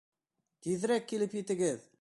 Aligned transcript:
Тиҙерәк 0.67 1.07
килеп 1.13 1.39
етегеҙ! 1.43 1.89